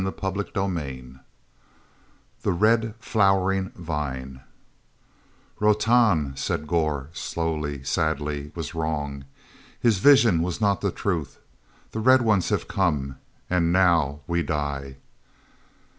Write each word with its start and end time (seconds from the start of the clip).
CHAPTER 0.01 0.43
XXII 0.55 1.17
The 2.41 2.51
Red 2.51 2.95
Flowering 2.99 3.69
Vine 3.75 4.41
otan," 5.61 6.35
said 6.35 6.65
Gor 6.65 7.09
slowly, 7.13 7.83
sadly, 7.83 8.51
"was 8.55 8.73
wrong. 8.73 9.25
His 9.79 9.99
vision 9.99 10.41
was 10.41 10.59
not 10.59 10.81
the 10.81 10.89
truth. 10.89 11.37
The 11.91 11.99
Red 11.99 12.23
Ones 12.23 12.49
have 12.49 12.67
come. 12.67 13.17
And 13.47 13.71
now—we 13.71 14.41
die." 14.41 14.97